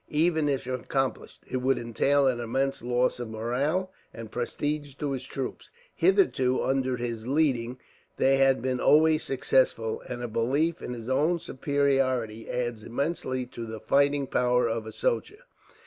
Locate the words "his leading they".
6.97-8.37